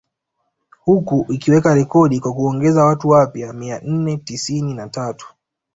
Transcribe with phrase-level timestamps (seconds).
[0.83, 5.33] Huku ikiweka rekodi kwa kuongeza watu wapya mia nne tisini na tatu